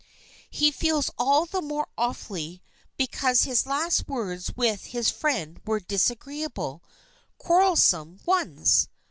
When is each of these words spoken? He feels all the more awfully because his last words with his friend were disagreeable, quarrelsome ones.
He 0.49 0.71
feels 0.71 1.11
all 1.15 1.45
the 1.45 1.61
more 1.61 1.85
awfully 1.95 2.63
because 2.97 3.43
his 3.43 3.67
last 3.67 4.07
words 4.07 4.51
with 4.55 4.85
his 4.85 5.11
friend 5.11 5.61
were 5.63 5.79
disagreeable, 5.79 6.81
quarrelsome 7.37 8.19
ones. 8.25 8.89